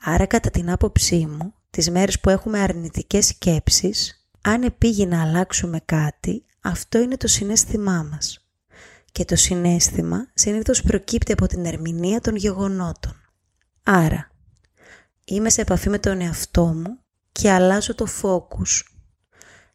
Άρα 0.00 0.26
κατά 0.26 0.50
την 0.50 0.70
άποψή 0.70 1.26
μου, 1.26 1.54
τις 1.70 1.90
μέρες 1.90 2.20
που 2.20 2.30
έχουμε 2.30 2.58
αρνητικές 2.58 3.26
σκέψεις, 3.26 4.28
αν 4.40 4.62
επήγει 4.62 5.06
να 5.06 5.22
αλλάξουμε 5.22 5.80
κάτι, 5.84 6.42
αυτό 6.60 6.98
είναι 6.98 7.16
το 7.16 7.26
συνέστημά 7.26 8.02
μας. 8.10 8.48
Και 9.12 9.24
το 9.24 9.36
συνέστημα 9.36 10.28
συνήθως 10.34 10.82
προκύπτει 10.82 11.32
από 11.32 11.46
την 11.46 11.64
ερμηνεία 11.64 12.20
των 12.20 12.36
γεγονότων. 12.36 13.16
Άρα, 13.82 14.30
είμαι 15.24 15.50
σε 15.50 15.60
επαφή 15.60 15.88
με 15.88 15.98
τον 15.98 16.20
εαυτό 16.20 16.64
μου 16.64 16.98
και 17.32 17.50
αλλάζω 17.50 17.94
το 17.94 18.06
φόκους. 18.06 18.96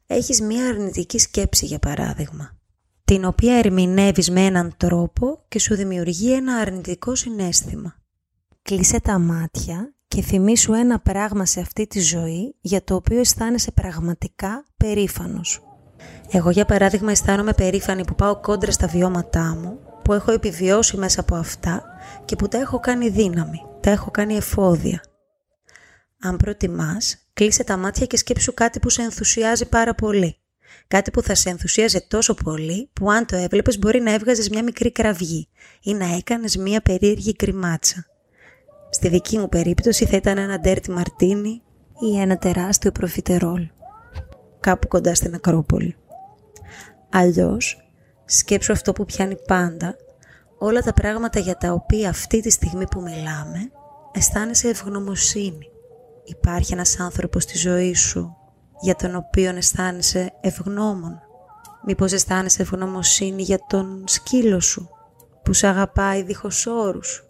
Έχεις 0.07 0.41
μία 0.41 0.67
αρνητική 0.67 1.19
σκέψη 1.19 1.65
για 1.65 1.79
παράδειγμα, 1.79 2.57
την 3.05 3.25
οποία 3.25 3.57
ερμηνεύεις 3.57 4.29
με 4.29 4.45
έναν 4.45 4.73
τρόπο 4.77 5.45
και 5.47 5.59
σου 5.59 5.75
δημιουργεί 5.75 6.33
ένα 6.33 6.55
αρνητικό 6.55 7.15
συνέστημα. 7.15 7.95
Κλείσε 8.61 8.99
τα 8.99 9.19
μάτια 9.19 9.93
και 10.07 10.21
θυμήσου 10.21 10.73
ένα 10.73 10.99
πράγμα 10.99 11.45
σε 11.45 11.59
αυτή 11.59 11.87
τη 11.87 11.99
ζωή 11.99 12.55
για 12.61 12.83
το 12.83 12.95
οποίο 12.95 13.19
αισθάνεσαι 13.19 13.71
πραγματικά 13.71 14.65
περήφανος. 14.77 15.61
Εγώ 16.31 16.49
για 16.49 16.65
παράδειγμα 16.65 17.11
αισθάνομαι 17.11 17.53
περήφανη 17.53 18.05
που 18.05 18.15
πάω 18.15 18.39
κόντρα 18.39 18.71
στα 18.71 18.87
βιώματά 18.87 19.57
μου, 19.61 19.79
που 20.03 20.13
έχω 20.13 20.31
επιβιώσει 20.31 20.97
μέσα 20.97 21.19
από 21.19 21.35
αυτά 21.35 21.83
και 22.25 22.35
που 22.35 22.47
τα 22.47 22.57
έχω 22.57 22.79
κάνει 22.79 23.09
δύναμη, 23.09 23.61
τα 23.79 23.89
έχω 23.89 24.11
κάνει 24.11 24.35
εφόδια. 24.35 25.03
Αν 26.21 26.37
προτιμάς, 26.37 27.17
κλείσε 27.33 27.63
τα 27.63 27.77
μάτια 27.77 28.05
και 28.05 28.17
σκέψου 28.17 28.53
κάτι 28.53 28.79
που 28.79 28.89
σε 28.89 29.01
ενθουσιάζει 29.01 29.69
πάρα 29.69 29.95
πολύ. 29.95 30.37
Κάτι 30.87 31.11
που 31.11 31.21
θα 31.21 31.35
σε 31.35 31.49
ενθουσίαζε 31.49 32.05
τόσο 32.07 32.33
πολύ 32.33 32.89
που 32.93 33.11
αν 33.11 33.25
το 33.25 33.35
έβλεπες 33.35 33.79
μπορεί 33.79 34.01
να 34.01 34.13
έβγαζες 34.13 34.49
μια 34.49 34.63
μικρή 34.63 34.91
κραυγή 34.91 35.47
ή 35.81 35.93
να 35.93 36.15
έκανες 36.15 36.57
μια 36.57 36.81
περίεργη 36.81 37.35
κρυμάτσα. 37.35 38.05
Στη 38.89 39.07
δική 39.09 39.37
μου 39.37 39.49
περίπτωση 39.49 40.05
θα 40.05 40.15
ήταν 40.15 40.37
ένα 40.37 40.59
ντέρτι 40.59 40.91
μαρτίνι 40.91 41.61
ή 42.11 42.19
ένα 42.19 42.37
τεράστιο 42.37 42.91
προφιτερόλ. 42.91 43.67
Κάπου 44.63 44.87
κοντά 44.87 45.15
στην 45.15 45.33
Ακρόπολη. 45.33 45.95
Αλλιώς, 47.09 47.91
σκέψου 48.25 48.71
αυτό 48.71 48.93
που 48.93 49.05
πιάνει 49.05 49.35
πάντα, 49.47 49.95
όλα 50.57 50.81
τα 50.81 50.93
πράγματα 50.93 51.39
για 51.39 51.55
τα 51.55 51.71
οποία 51.71 52.09
αυτή 52.09 52.41
τη 52.41 52.49
στιγμή 52.49 52.87
που 52.87 53.01
μιλάμε, 53.01 53.71
αισθάνεσαι 54.11 54.67
ευγνωμοσύνη. 54.67 55.69
Υπάρχει 56.23 56.73
ένας 56.73 56.99
άνθρωπος 56.99 57.43
στη 57.43 57.57
ζωή 57.57 57.93
σου 57.93 58.35
για 58.81 58.95
τον 58.95 59.15
οποίο 59.15 59.55
αισθάνεσαι 59.55 60.33
ευγνώμων. 60.41 61.21
Μήπως 61.85 62.11
αισθάνεσαι 62.11 62.61
ευγνωμοσύνη 62.61 63.41
για 63.41 63.59
τον 63.67 64.03
σκύλο 64.07 64.59
σου 64.59 64.89
που 65.43 65.53
σε 65.53 65.67
αγαπάει 65.67 66.23
δίχως 66.23 66.65
όρους. 66.65 67.23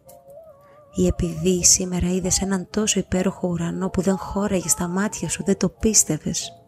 Ή 0.95 1.07
επειδή 1.07 1.63
σήμερα 1.63 2.07
είδες 2.07 2.41
έναν 2.41 2.67
τόσο 2.69 2.99
υπέροχο 2.99 3.47
ουρανό 3.47 3.89
που 3.89 4.01
δεν 4.01 4.17
χώραγε 4.17 4.67
στα 4.67 4.87
μάτια 4.87 5.29
σου, 5.29 5.43
δεν 5.43 5.57
το 5.57 5.69
πίστευες. 5.69 6.62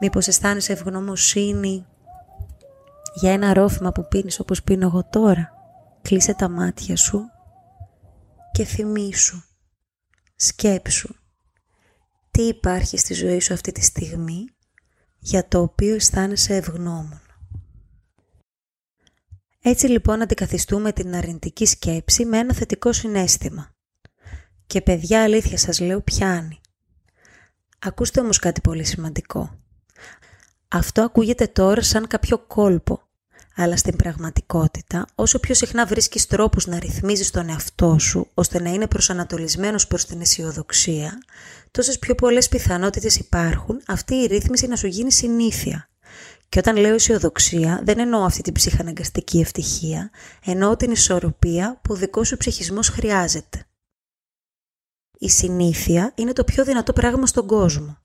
Μήπως 0.00 0.28
αισθάνεσαι 0.28 0.72
ευγνωμοσύνη 0.72 1.86
για 3.14 3.32
ένα 3.32 3.54
ρόφημα 3.54 3.92
που 3.92 4.08
πίνεις 4.08 4.40
όπως 4.40 4.62
πίνω 4.62 4.86
εγώ 4.86 5.04
τώρα; 5.04 5.52
Κλείσε 6.02 6.34
τα 6.34 6.48
μάτια 6.48 6.96
σου 6.96 7.24
και 8.52 8.64
θυμήσου, 8.64 9.42
σκέψου 10.36 11.14
τι 12.30 12.42
υπάρχει 12.42 12.98
στη 12.98 13.14
ζωή 13.14 13.40
σου 13.40 13.52
αυτή 13.52 13.72
τη 13.72 13.82
στιγμή 13.82 14.44
για 15.18 15.48
το 15.48 15.60
οποίο 15.60 15.94
αισθάνεσαι 15.94 16.54
ευγνώμων. 16.54 17.20
Έτσι 19.62 19.86
λοιπόν 19.86 20.22
αντικαθιστούμε 20.22 20.92
την 20.92 21.14
αρνητική 21.14 21.66
σκέψη 21.66 22.24
με 22.24 22.38
ένα 22.38 22.54
θετικό 22.54 22.92
συνέστημα. 22.92 23.70
Και 24.66 24.80
παιδιά 24.80 25.22
αλήθεια 25.22 25.58
σας 25.58 25.80
λέω 25.80 26.00
πιάνει. 26.00 26.60
Ακούστε 27.78 28.20
όμως 28.20 28.38
κάτι 28.38 28.60
πολύ 28.60 28.84
σημαντικό. 28.84 29.59
Αυτό 30.72 31.02
ακούγεται 31.02 31.46
τώρα 31.46 31.82
σαν 31.82 32.06
κάποιο 32.06 32.38
κόλπο, 32.38 33.02
αλλά 33.56 33.76
στην 33.76 33.96
πραγματικότητα, 33.96 35.06
όσο 35.14 35.38
πιο 35.40 35.54
συχνά 35.54 35.86
βρίσκεις 35.86 36.26
τρόπους 36.26 36.66
να 36.66 36.78
ρυθμίζεις 36.78 37.30
τον 37.30 37.48
εαυτό 37.48 37.98
σου, 37.98 38.30
ώστε 38.34 38.60
να 38.60 38.70
είναι 38.70 38.86
προσανατολισμένος 38.86 39.86
προς 39.86 40.04
την 40.04 40.20
αισιοδοξία, 40.20 41.22
τόσες 41.70 41.98
πιο 41.98 42.14
πολλές 42.14 42.48
πιθανότητες 42.48 43.16
υπάρχουν 43.16 43.80
αυτή 43.86 44.14
η 44.14 44.26
ρύθμιση 44.26 44.66
να 44.66 44.76
σου 44.76 44.86
γίνει 44.86 45.12
συνήθεια. 45.12 45.88
Και 46.48 46.58
όταν 46.58 46.76
λέω 46.76 46.94
αισιοδοξία, 46.94 47.80
δεν 47.84 47.98
εννοώ 47.98 48.24
αυτή 48.24 48.42
την 48.42 48.52
ψυχαναγκαστική 48.52 49.40
ευτυχία, 49.40 50.10
εννοώ 50.44 50.76
την 50.76 50.90
ισορροπία 50.90 51.80
που 51.82 51.92
ο 51.92 51.96
δικός 51.96 52.28
σου 52.28 52.36
ψυχισμός 52.36 52.88
χρειάζεται. 52.88 53.64
Η 55.18 55.28
συνήθεια 55.28 56.12
είναι 56.14 56.32
το 56.32 56.44
πιο 56.44 56.64
δυνατό 56.64 56.92
πράγμα 56.92 57.26
στον 57.26 57.46
κόσμο. 57.46 57.98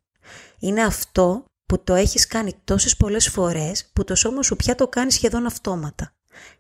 Είναι 0.59 0.83
αυτό 0.83 1.45
που 1.65 1.83
το 1.83 1.93
έχεις 1.93 2.27
κάνει 2.27 2.51
τόσες 2.63 2.97
πολλές 2.97 3.29
φορές 3.29 3.89
που 3.93 4.03
το 4.03 4.15
σώμα 4.15 4.43
σου 4.43 4.55
πια 4.55 4.75
το 4.75 4.87
κάνει 4.87 5.11
σχεδόν 5.11 5.45
αυτόματα. 5.45 6.13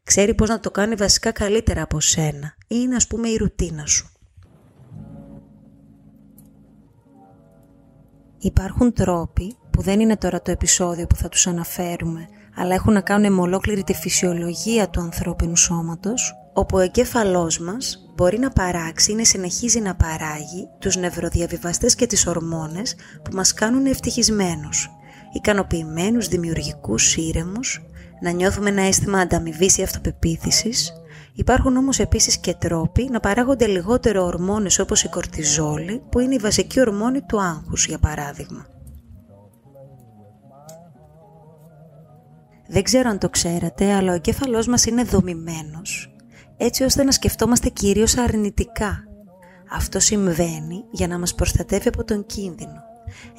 Ξέρει 0.03 0.33
πώς 0.33 0.49
να 0.49 0.59
το 0.59 0.71
κάνει 0.71 0.95
βασικά 0.95 1.31
καλύτερα 1.31 1.81
από 1.81 1.99
σένα. 1.99 2.55
Είναι 2.67 2.95
ας 2.95 3.07
πούμε 3.07 3.29
η 3.29 3.35
ρουτίνα 3.35 3.85
σου. 3.85 4.09
Υπάρχουν 8.39 8.93
τρόποι 8.93 9.55
που 9.71 9.81
δεν 9.81 9.99
είναι 9.99 10.17
τώρα 10.17 10.41
το 10.41 10.51
επεισόδιο 10.51 11.07
που 11.07 11.15
θα 11.15 11.29
τους 11.29 11.47
αναφέρουμε, 11.47 12.27
αλλά 12.55 12.73
έχουν 12.73 12.93
να 12.93 13.01
κάνουν 13.01 13.33
με 13.33 13.41
ολόκληρη 13.41 13.83
τη 13.83 13.93
φυσιολογία 13.93 14.89
του 14.89 15.01
ανθρώπινου 15.01 15.55
σώματος, 15.55 16.33
όπου 16.57 16.77
ο 16.77 16.79
εγκέφαλός 16.79 17.59
μας 17.59 18.09
μπορεί 18.15 18.39
να 18.39 18.51
παράξει 18.51 19.11
ή 19.11 19.15
να 19.15 19.23
συνεχίζει 19.23 19.79
να 19.79 19.95
παράγει 19.95 20.67
τους 20.79 20.95
νευροδιαβιβαστές 20.95 21.95
και 21.95 22.07
τις 22.07 22.27
ορμόνες 22.27 22.95
που 23.23 23.31
μας 23.33 23.53
κάνουν 23.53 23.85
ευτυχισμένους, 23.85 24.89
ικανοποιημένους, 25.33 26.27
δημιουργικούς, 26.27 27.15
ήρεμους, 27.15 27.81
να 28.21 28.31
νιώθουμε 28.31 28.69
ένα 28.69 28.81
αίσθημα 28.81 29.19
ανταμοιβής 29.19 29.77
ή 29.77 29.83
αυτοπεποίθησης. 29.83 30.93
Υπάρχουν 31.33 31.77
όμως 31.77 31.99
επίσης 31.99 32.37
και 32.37 32.53
τρόποι 32.53 33.09
να 33.11 33.19
παράγονται 33.19 33.67
λιγότερο 33.67 34.25
ορμόνες 34.25 34.79
όπως 34.79 35.03
η 35.03 35.09
κορτιζόλη, 35.09 36.01
που 36.09 36.19
είναι 36.19 36.33
η 36.33 36.39
βασική 36.39 36.79
ορμόνη 36.79 37.21
του 37.21 37.41
άγχους, 37.41 37.85
για 37.85 37.99
παράδειγμα. 37.99 38.65
Δεν 42.67 42.83
ξέρω 42.83 43.09
αν 43.09 43.17
το 43.17 43.29
ξέρατε, 43.29 43.93
αλλά 43.93 44.11
ο 44.11 44.15
εγκέφαλός 44.15 44.67
μας 44.67 44.85
είναι 44.85 45.03
δομημένος 45.03 46.14
έτσι 46.57 46.83
ώστε 46.83 47.03
να 47.03 47.11
σκεφτόμαστε 47.11 47.69
κυρίως 47.69 48.17
αρνητικά. 48.17 49.03
Αυτό 49.71 49.99
συμβαίνει 49.99 50.83
για 50.91 51.07
να 51.07 51.19
μας 51.19 51.35
προστατεύει 51.35 51.87
από 51.87 52.03
τον 52.03 52.25
κίνδυνο. 52.25 52.83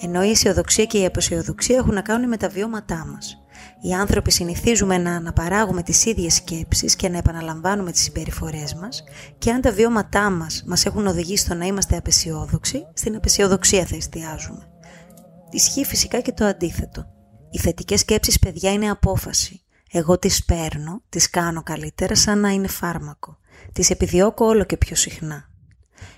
Ενώ 0.01 0.23
η 0.23 0.31
αισιοδοξία 0.31 0.85
και 0.85 0.99
η 0.99 1.05
αποσιοδοξία 1.05 1.77
έχουν 1.77 1.95
να 1.95 2.01
κάνουν 2.01 2.29
με 2.29 2.37
τα 2.37 2.49
βιώματά 2.49 3.07
μας. 3.13 3.41
Οι 3.81 3.93
άνθρωποι 3.93 4.31
συνηθίζουμε 4.31 4.99
να 4.99 5.17
αναπαράγουμε 5.17 5.83
τις 5.83 6.05
ίδιες 6.05 6.35
σκέψεις 6.35 6.97
και 6.97 7.09
να 7.09 7.19
επαναλαμβάνουμε 7.19 7.93
τις 7.93 8.03
συμπεριφορές 8.03 8.75
μας 8.75 9.05
και 9.39 9.51
αν 9.51 9.61
τα 9.61 9.73
βιώματά 9.73 10.31
μας 10.31 10.63
μας 10.67 10.87
έχουν 10.87 11.07
οδηγήσει 11.07 11.45
στο 11.45 11.55
να 11.55 11.67
είμαστε 11.67 11.97
απεσιόδοξοι, 11.97 12.87
στην 12.95 13.17
απεσιοδοξία 13.17 13.87
θα 13.87 13.97
εστιάζουμε. 13.97 14.69
Ισχύει 15.51 15.85
φυσικά 15.85 16.21
και 16.21 16.33
το 16.33 16.45
αντίθετο. 16.45 17.07
Οι 17.51 17.59
θετικές 17.59 18.01
σκέψεις 18.01 18.39
παιδιά 18.39 18.73
είναι 18.73 18.91
απόφαση. 18.91 19.66
Εγώ 19.91 20.19
τις 20.19 20.45
παίρνω, 20.45 21.03
τις 21.09 21.31
κάνω 21.31 21.63
καλύτερα 21.63 22.15
σαν 22.15 22.39
να 22.41 22.49
είναι 22.49 22.69
φάρμακο. 22.69 23.39
Τις 23.73 23.91
επιδιώκω 23.91 24.47
όλο 24.47 24.65
και 24.65 24.77
πιο 24.77 24.97
συχνά. 24.97 25.51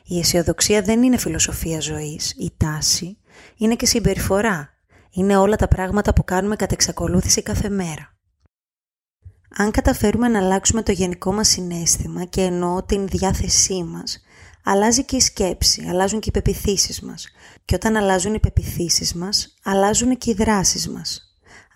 Η 0.04 0.18
αισιοδοξία 0.18 0.82
δεν 0.82 1.02
είναι 1.02 1.16
φιλοσοφία 1.16 1.80
ζωής 1.80 2.30
ή 2.30 2.52
τάση, 2.56 3.18
είναι 3.56 3.76
και 3.76 3.86
συμπεριφορά. 3.86 4.72
Είναι 5.10 5.36
όλα 5.36 5.56
τα 5.56 5.68
πράγματα 5.68 6.12
που 6.12 6.24
κάνουμε 6.24 6.56
κατά 6.56 6.74
εξακολούθηση 6.74 7.42
κάθε 7.42 7.68
μέρα. 7.68 8.16
Αν 9.56 9.70
καταφέρουμε 9.70 10.28
να 10.28 10.38
αλλάξουμε 10.38 10.82
το 10.82 10.92
γενικό 10.92 11.32
μας 11.32 11.48
συνέστημα 11.48 12.24
και 12.24 12.42
εννοώ 12.42 12.82
την 12.82 13.06
διάθεσή 13.06 13.82
μας, 13.82 14.22
αλλάζει 14.64 15.04
και 15.04 15.16
η 15.16 15.20
σκέψη, 15.20 15.86
αλλάζουν 15.88 16.20
και 16.20 16.28
οι 16.28 16.32
πεπιθήσεις 16.32 17.00
μας. 17.00 17.28
Και 17.64 17.74
όταν 17.74 17.96
αλλάζουν 17.96 18.34
οι 18.34 18.40
πεπιθήσεις 18.40 19.14
μας, 19.14 19.54
αλλάζουν 19.64 20.18
και 20.18 20.30
οι 20.30 20.34
δράσεις 20.34 20.88
μας. 20.88 21.27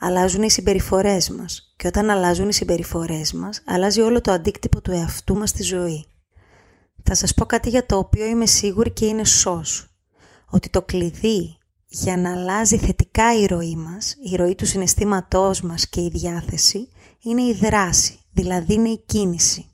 Αλλάζουν 0.04 0.42
οι 0.42 0.50
συμπεριφορές 0.50 1.30
μας. 1.30 1.74
Και 1.76 1.86
όταν 1.86 2.10
αλλάζουν 2.10 2.48
οι 2.48 2.52
συμπεριφορές 2.52 3.32
μας, 3.32 3.62
αλλάζει 3.66 4.00
όλο 4.00 4.20
το 4.20 4.32
αντίκτυπο 4.32 4.80
του 4.80 4.90
εαυτού 4.90 5.36
μας 5.36 5.48
στη 5.48 5.62
ζωή. 5.62 6.06
Θα 7.02 7.14
σας 7.14 7.34
πω 7.34 7.44
κάτι 7.44 7.68
για 7.68 7.86
το 7.86 7.96
οποίο 7.96 8.26
είμαι 8.26 8.46
σίγουρη 8.46 8.90
και 8.90 9.06
είναι 9.06 9.24
σως. 9.24 9.86
Ότι 10.46 10.68
το 10.68 10.82
κλειδί 10.82 11.56
για 11.86 12.16
να 12.16 12.32
αλλάζει 12.32 12.78
θετικά 12.78 13.40
η 13.40 13.46
ροή 13.46 13.76
μας, 13.76 14.16
η 14.32 14.36
ροή 14.36 14.54
του 14.54 14.66
συναισθήματός 14.66 15.60
μας 15.60 15.88
και 15.88 16.00
η 16.00 16.08
διάθεση, 16.08 16.88
είναι 17.22 17.42
η 17.42 17.52
δράση, 17.52 18.18
δηλαδή 18.32 18.74
είναι 18.74 18.88
η 18.88 19.02
κίνηση. 19.06 19.66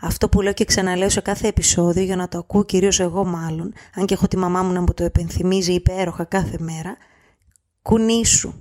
Αυτό 0.00 0.28
που 0.28 0.40
λέω 0.40 0.52
και 0.52 0.64
ξαναλέω 0.64 1.08
σε 1.08 1.20
κάθε 1.20 1.48
επεισόδιο 1.48 2.02
για 2.02 2.16
να 2.16 2.28
το 2.28 2.38
ακούω 2.38 2.64
κυρίως 2.64 3.00
εγώ 3.00 3.24
μάλλον, 3.24 3.72
αν 3.94 4.06
και 4.06 4.14
έχω 4.14 4.28
τη 4.28 4.36
μαμά 4.36 4.62
μου 4.62 4.72
να 4.72 4.80
μου 4.80 4.94
το 4.94 5.04
επενθυμίζει 5.04 5.72
υπέροχα 5.72 6.24
κάθε 6.24 6.56
μέρα, 6.58 6.96
κουνήσου, 7.82 8.52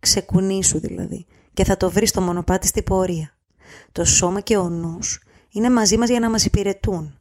ξεκουνήσου 0.00 0.80
δηλαδή 0.80 1.26
και 1.54 1.64
θα 1.64 1.76
το 1.76 1.90
βρεις 1.90 2.08
στο 2.08 2.20
μονοπάτι 2.20 2.66
στην 2.66 2.84
πορεία. 2.84 3.36
Το 3.92 4.04
σώμα 4.04 4.40
και 4.40 4.56
ο 4.56 4.68
νους 4.68 5.22
είναι 5.50 5.70
μαζί 5.70 5.96
μας 5.96 6.08
για 6.08 6.20
να 6.20 6.30
μας 6.30 6.44
υπηρετούν. 6.44 7.18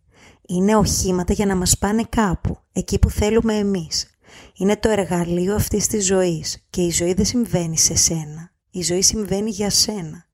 Είναι 0.48 0.76
οχήματα 0.76 1.34
για 1.34 1.46
να 1.46 1.56
μας 1.56 1.78
πάνε 1.78 2.04
κάπου, 2.10 2.58
εκεί 2.72 3.00
που 3.00 3.10
θέλουμε 3.10 3.54
εμείς. 3.54 4.10
Είναι 4.54 4.78
το 4.78 4.90
εργαλείο 4.90 5.56
αυτής 5.56 5.88
της 5.88 6.06
ζωής 6.06 6.66
και 6.70 6.82
η 6.82 6.90
ζωή 6.90 7.14
δεν 7.14 7.26
συμβαίνει 7.26 7.78
σε 7.78 7.96
σένα. 7.96 8.52
Η 8.72 8.82
ζωή 8.82 9.02
συμβαίνει 9.02 9.50
για 9.50 9.70
σένα. 9.70 10.26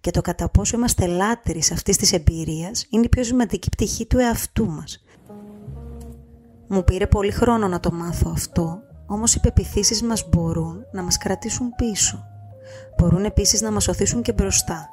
Και 0.00 0.10
το 0.10 0.20
κατά 0.20 0.48
πόσο 0.48 0.76
είμαστε 0.76 1.06
λάτρεις 1.06 1.72
αυτής 1.72 1.96
της 1.96 2.12
εμπειρίας 2.12 2.86
είναι 2.90 3.04
η 3.04 3.08
πιο 3.08 3.24
σημαντική 3.24 3.68
πτυχή 3.68 4.06
του 4.06 4.18
εαυτού 4.18 4.66
μας. 4.66 5.04
Μου 6.68 6.84
πήρε 6.84 7.06
πολύ 7.06 7.30
χρόνο 7.30 7.68
να 7.68 7.80
το 7.80 7.92
μάθω 7.92 8.30
αυτό, 8.34 8.82
όμως 9.06 9.34
οι 9.34 9.40
πεπιθήσεις 9.40 10.02
μας 10.02 10.28
μπορούν 10.28 10.86
να 10.92 11.02
μας 11.02 11.18
κρατήσουν 11.18 11.74
πίσω. 11.76 12.24
Μπορούν 12.98 13.24
επίσης 13.24 13.60
να 13.60 13.70
μας 13.70 13.88
οθήσουν 13.88 14.22
και 14.22 14.32
μπροστά. 14.32 14.88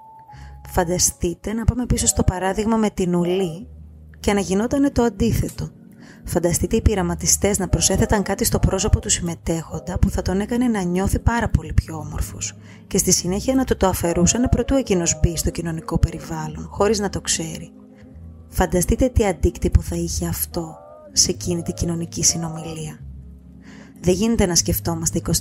Φανταστείτε 0.67 1.53
να 1.53 1.65
πάμε 1.65 1.85
πίσω 1.85 2.07
στο 2.07 2.23
παράδειγμα 2.23 2.77
με 2.77 2.89
την 2.89 3.15
ουλή 3.15 3.67
και 4.19 4.33
να 4.33 4.39
γινόταν 4.39 4.91
το 4.93 5.03
αντίθετο. 5.03 5.69
Φανταστείτε 6.23 6.75
οι 6.75 6.81
πειραματιστές 6.81 7.59
να 7.59 7.67
προσέθεταν 7.67 8.23
κάτι 8.23 8.43
στο 8.43 8.59
πρόσωπο 8.59 8.99
του 8.99 9.09
συμμετέχοντα 9.09 9.99
που 9.99 10.09
θα 10.09 10.21
τον 10.21 10.39
έκανε 10.39 10.67
να 10.67 10.81
νιώθει 10.81 11.19
πάρα 11.19 11.49
πολύ 11.49 11.73
πιο 11.73 11.97
όμορφος 11.97 12.57
και 12.87 12.97
στη 12.97 13.11
συνέχεια 13.11 13.55
να 13.55 13.63
του 13.63 13.77
το 13.77 13.87
αφαιρούσαν 13.87 14.49
προτού 14.49 14.75
εκείνος 14.75 15.19
μπει 15.19 15.37
στο 15.37 15.49
κοινωνικό 15.49 15.99
περιβάλλον, 15.99 16.67
χωρίς 16.71 16.99
να 16.99 17.09
το 17.09 17.21
ξέρει. 17.21 17.71
Φανταστείτε 18.47 19.09
τι 19.09 19.25
αντίκτυπο 19.25 19.81
θα 19.81 19.95
είχε 19.95 20.27
αυτό 20.27 20.77
σε 21.11 21.31
εκείνη 21.31 21.61
την 21.61 21.73
κοινωνική 21.73 22.23
συνομιλία. 22.23 22.99
Δεν 24.03 24.13
γίνεται 24.13 24.45
να 24.45 24.55
σκεφτόμαστε 24.55 25.21
24 25.25 25.31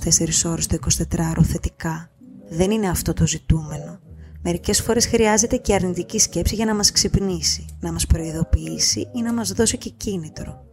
ώρες 0.45 0.67
το 0.67 0.79
24ωρο 0.81 1.43
θετικά. 1.43 2.11
Δεν 2.49 2.71
είναι 2.71 2.88
αυτό 2.88 3.12
το 3.12 3.26
ζητούμενο. 3.26 4.00
Μερικές 4.43 4.81
φορές 4.83 5.07
χρειάζεται 5.07 5.57
και 5.57 5.75
αρνητική 5.75 6.19
σκέψη 6.19 6.55
για 6.55 6.64
να 6.64 6.75
μας 6.75 6.93
ξυπνήσει, 6.93 7.67
να 7.81 7.93
μας 7.93 8.07
προειδοποιήσει 8.07 9.11
ή 9.14 9.23
να 9.23 9.33
μας 9.33 9.52
δώσει 9.52 9.79
και 9.79 9.90
κίνητρο. 9.90 10.64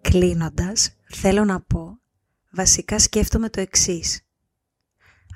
Κλείνοντας, 0.00 0.96
θέλω 1.14 1.44
να 1.44 1.60
πω, 1.60 1.98
βασικά 2.52 2.98
σκέφτομαι 2.98 3.48
το 3.48 3.60
εξής. 3.60 4.20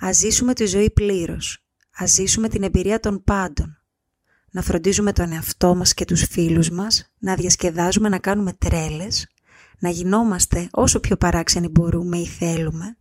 Ας 0.00 0.16
ζήσουμε 0.16 0.54
τη 0.54 0.66
ζωή 0.66 0.90
πλήρως. 0.90 1.64
Ας 1.96 2.10
ζήσουμε 2.10 2.48
την 2.48 2.62
εμπειρία 2.62 3.00
των 3.00 3.22
πάντων. 3.24 3.80
Να 4.50 4.62
φροντίζουμε 4.62 5.12
τον 5.12 5.32
εαυτό 5.32 5.74
μας 5.74 5.94
και 5.94 6.04
τους 6.04 6.22
φίλους 6.22 6.70
μας, 6.70 7.12
να 7.18 7.34
διασκεδάζουμε 7.34 8.08
να 8.08 8.18
κάνουμε 8.18 8.52
τρέλες, 8.52 9.26
να 9.78 9.88
γινόμαστε 9.88 10.68
όσο 10.72 11.00
πιο 11.00 11.16
παράξενοι 11.16 11.68
μπορούμε 11.68 12.16
ή 12.18 12.26
θέλουμε, 12.26 12.96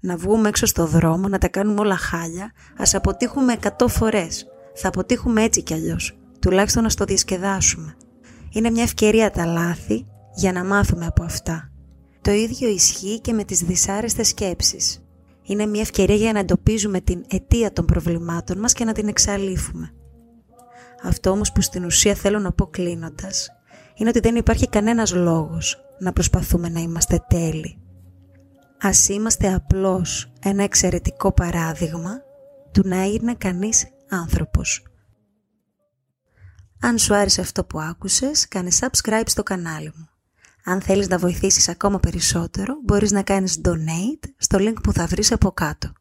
να 0.00 0.16
βγούμε 0.16 0.48
έξω 0.48 0.66
στο 0.66 0.86
δρόμο, 0.86 1.28
να 1.28 1.38
τα 1.38 1.48
κάνουμε 1.48 1.80
όλα 1.80 1.96
χάλια, 1.96 2.52
ας 2.78 2.94
αποτύχουμε 2.94 3.52
εκατό 3.52 3.88
φορές. 3.88 4.46
Θα 4.74 4.88
αποτύχουμε 4.88 5.42
έτσι 5.42 5.62
κι 5.62 5.74
αλλιώς, 5.74 6.18
τουλάχιστον 6.38 6.82
να 6.82 6.88
το 6.88 7.04
διασκεδάσουμε. 7.04 7.96
Είναι 8.50 8.70
μια 8.70 8.82
ευκαιρία 8.82 9.30
τα 9.30 9.46
λάθη 9.46 10.06
για 10.34 10.52
να 10.52 10.64
μάθουμε 10.64 11.06
από 11.06 11.24
αυτά. 11.24 11.70
Το 12.20 12.30
ίδιο 12.30 12.68
ισχύει 12.68 13.20
και 13.20 13.32
με 13.32 13.44
τις 13.44 13.60
δυσάρεστες 13.60 14.28
σκέψεις. 14.28 15.04
Είναι 15.42 15.66
μια 15.66 15.80
ευκαιρία 15.80 16.14
για 16.14 16.32
να 16.32 16.38
εντοπίζουμε 16.38 17.00
την 17.00 17.24
αιτία 17.28 17.72
των 17.72 17.84
προβλημάτων 17.84 18.58
μας 18.58 18.72
και 18.72 18.84
να 18.84 18.92
την 18.92 19.08
εξαλείφουμε. 19.08 19.94
Αυτό 21.02 21.30
όμως 21.30 21.52
που 21.52 21.60
στην 21.60 21.84
ουσία 21.84 22.14
θέλω 22.14 22.38
να 22.38 22.52
πω 22.52 22.66
κλείνοντας 22.66 23.50
είναι 23.94 24.08
ότι 24.08 24.20
δεν 24.20 24.36
υπάρχει 24.36 24.68
κανένας 24.68 25.14
λόγος 25.14 25.84
να 26.02 26.12
προσπαθούμε 26.12 26.68
να 26.68 26.80
είμαστε 26.80 27.24
τέλειοι. 27.28 27.78
Ας 28.80 29.08
είμαστε 29.08 29.54
απλώς 29.54 30.32
ένα 30.42 30.62
εξαιρετικό 30.62 31.32
παράδειγμα 31.32 32.10
του 32.72 32.88
να 32.88 33.02
είναι 33.02 33.34
κανείς 33.34 33.86
άνθρωπος. 34.08 34.86
Αν 36.80 36.98
σου 36.98 37.14
άρεσε 37.14 37.40
αυτό 37.40 37.64
που 37.64 37.80
άκουσες, 37.80 38.48
κάνε 38.48 38.70
subscribe 38.80 39.22
στο 39.26 39.42
κανάλι 39.42 39.92
μου. 39.96 40.08
Αν 40.64 40.80
θέλεις 40.80 41.08
να 41.08 41.18
βοηθήσεις 41.18 41.68
ακόμα 41.68 42.00
περισσότερο, 42.00 42.74
μπορείς 42.84 43.10
να 43.10 43.22
κάνεις 43.22 43.60
donate 43.64 44.28
στο 44.36 44.58
link 44.60 44.76
που 44.82 44.92
θα 44.92 45.06
βρεις 45.06 45.32
από 45.32 45.50
κάτω. 45.50 45.92